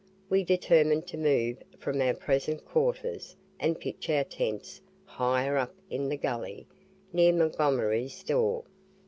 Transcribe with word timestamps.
We 0.31 0.43
determined 0.43 1.05
to 1.09 1.17
move 1.19 1.61
from 1.77 2.01
our 2.01 2.15
present 2.15 2.65
quarters, 2.65 3.35
and 3.59 3.79
pitch 3.79 4.09
our 4.09 4.23
tents 4.23 4.81
higher 5.05 5.57
up 5.57 5.75
the 5.91 6.17
gully, 6.17 6.65
near 7.13 7.31
Montgomery's 7.31 8.15
store. 8.15 8.63